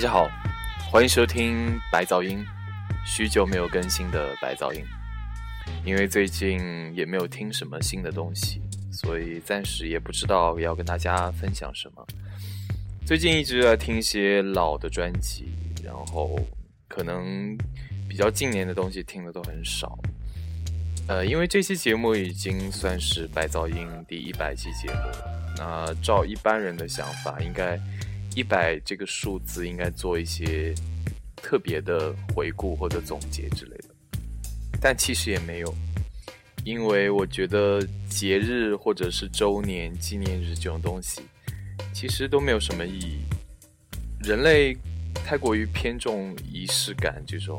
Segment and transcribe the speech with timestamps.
[0.00, 0.30] 大家好，
[0.90, 2.42] 欢迎收听白噪音。
[3.04, 4.82] 许久没有更新的白噪音，
[5.84, 6.58] 因为最近
[6.94, 12.06] 也没有听什么新的东西，所以暂时也不知道要跟大家分享什么。
[13.04, 15.52] 最近一直在听一些老的专辑，
[15.84, 16.34] 然后
[16.88, 17.54] 可能
[18.08, 19.98] 比较近年的东西听的都很少。
[21.08, 27.78] 呃，因为这期节目已经算是白噪音第一百期节目了，那照一般人的想法，应该。
[28.34, 30.74] 一百这个数字应该做一些
[31.36, 33.94] 特别的回顾或者总结之类的，
[34.80, 35.74] 但其实也没有，
[36.64, 41.22] 因为我觉得节日或者是周年纪念日这种东西，
[41.92, 43.20] 其实都没有什么意义。
[44.22, 44.76] 人类
[45.14, 47.58] 太过于偏重仪式感这种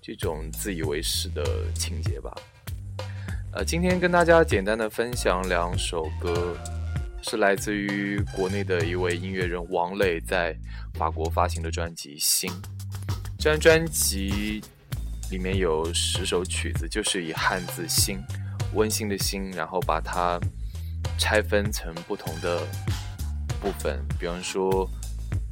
[0.00, 2.34] 这种自以为是的情节吧。
[3.52, 6.56] 呃，今天跟大家简单的分享两首歌。
[7.22, 10.56] 是来自于国内的一位音乐人王磊在
[10.94, 12.50] 法国发行的专辑《心》。
[13.38, 14.60] 这张专辑
[15.30, 18.18] 里面有十首曲子，就是以汉字“心”
[18.74, 20.40] 温馨的心，然后把它
[21.18, 22.66] 拆分成不同的
[23.60, 24.02] 部分。
[24.18, 24.88] 比方说，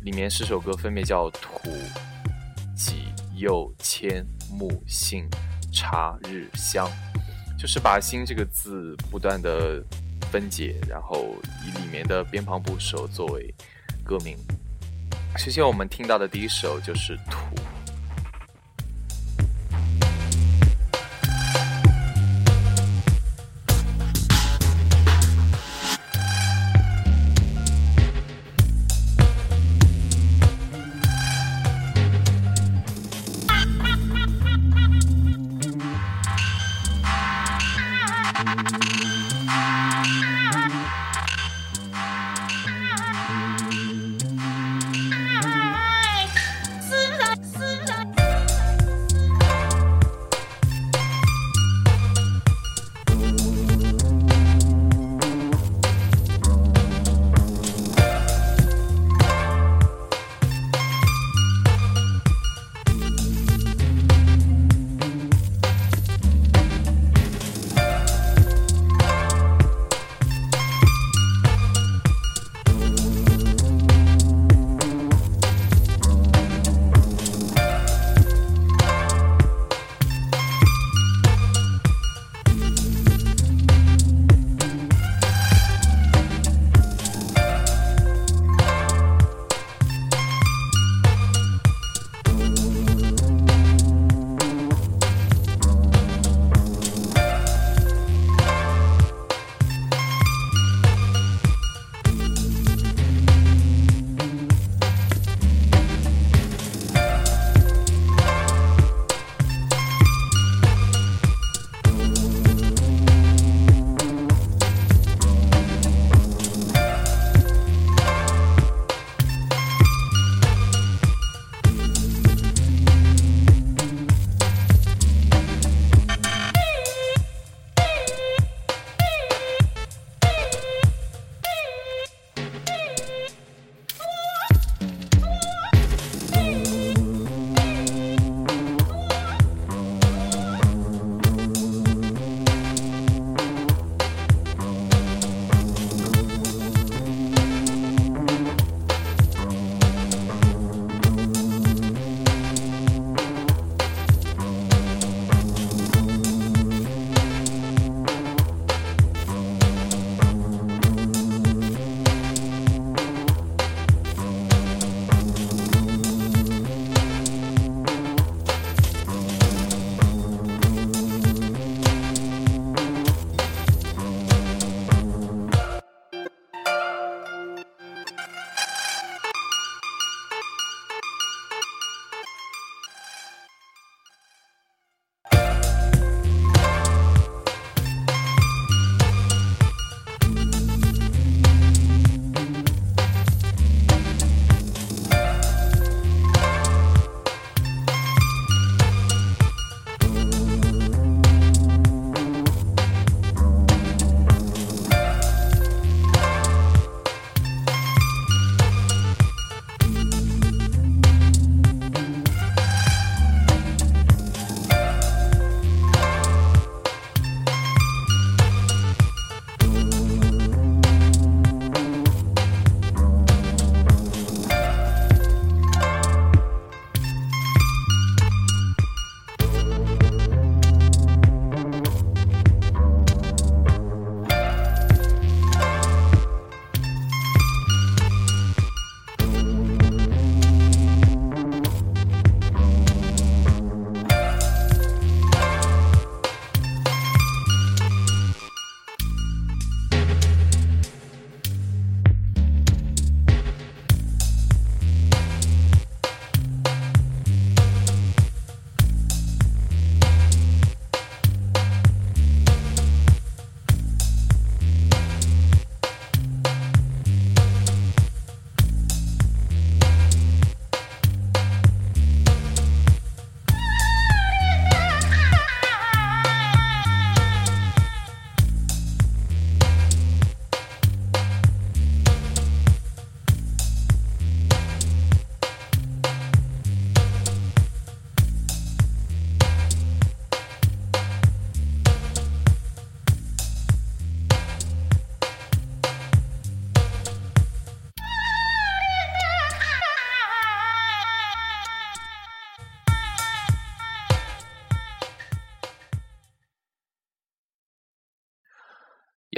[0.02, 1.70] 里面十首歌分别叫土、
[2.74, 5.29] 己、右、谦、木、信、
[5.70, 6.90] 茶、日、香，
[7.58, 9.85] 就是把“心”这个字不断的。
[10.30, 11.34] 分解，然后
[11.66, 13.55] 以里面的边旁部首作为
[14.05, 14.36] 歌名。
[15.36, 17.56] 首先，我们听到的第一首就是《土》。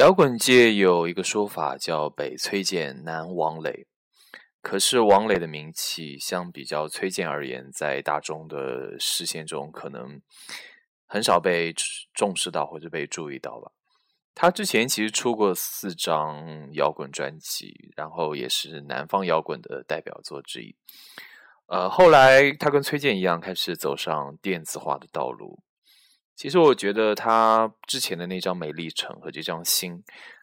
[0.01, 3.87] 摇滚界有一个说法叫“北崔健，南王磊”，
[4.63, 10.19] 可是王磊的名气相比较崔健而言，在大众的视线中可能
[11.07, 11.75] 很少被
[12.15, 13.71] 重视到或者被注意到吧。
[14.35, 20.75] 他之前其实出过四张摇滚专辑，然后也是南方摇滚的代表作之一。
[21.67, 25.63] 呃，后来他跟崔健一样，开始走上电子化的道路。
[26.41, 29.93] 其实我觉得他之前的那张《美丽城》和这张《心》，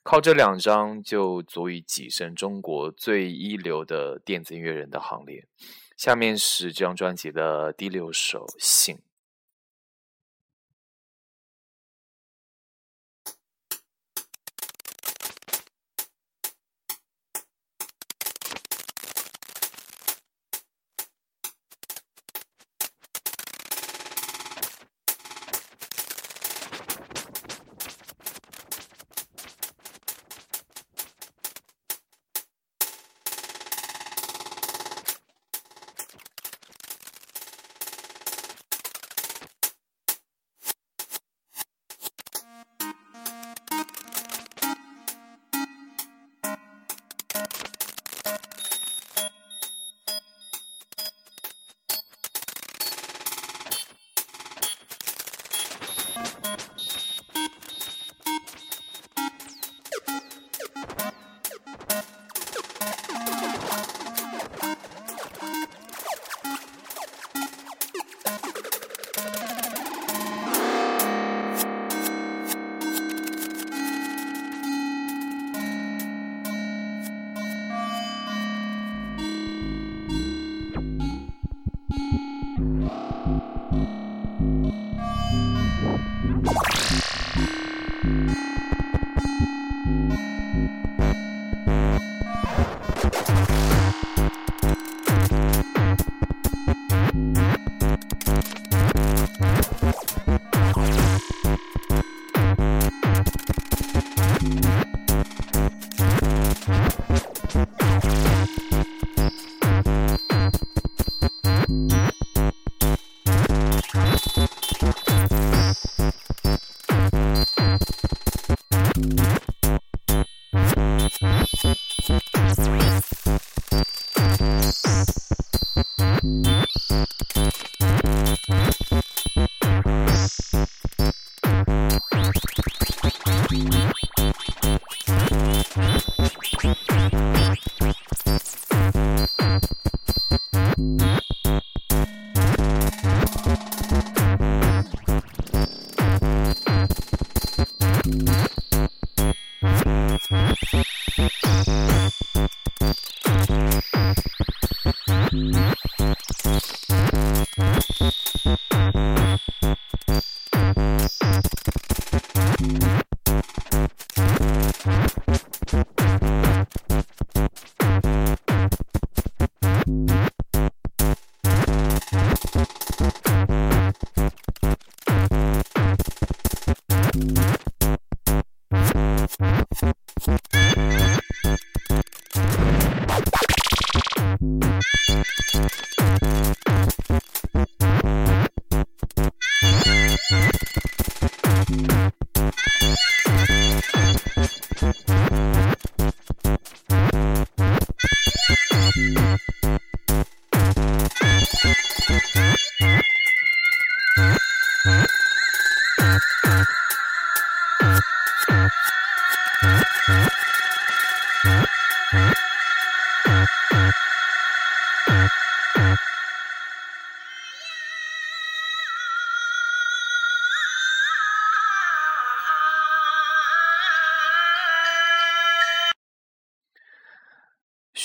[0.03, 5.43] 靠这两张就足以跻身中国最一流的电子音乐人的行列。
[5.97, 8.95] 下面是这张专辑的第六首《信》。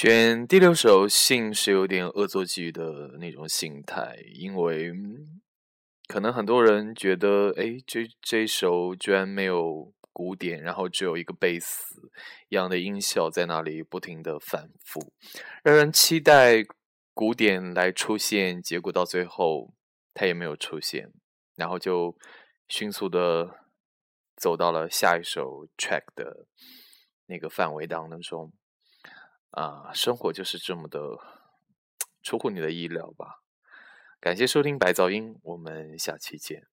[0.02, 4.92] 选第六首《信》是有点恶作剧的那种心态，因为
[6.08, 12.10] 可能很多人觉得，哎，这这首居然没有鼓点，然后只有一个贝斯
[12.48, 15.12] 一样的音效在那里不停的反复，
[15.62, 16.64] 让人期待
[17.14, 19.72] 鼓点来出现，结果到最后
[20.12, 21.12] 它也没有出现，
[21.54, 22.18] 然后就
[22.66, 23.60] 迅速的
[24.34, 26.48] 走到了下一首 track 的
[27.26, 28.52] 那个范围当中。
[29.52, 31.00] 啊，生活就是这么的
[32.22, 33.40] 出乎你的意料吧？
[34.18, 36.71] 感谢收听白噪音，我们下期见。